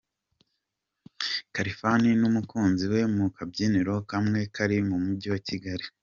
[1.53, 5.85] Khalfan n'umukunzi we mu kabyiniro kamwe kari mu mujyi wa Kigali.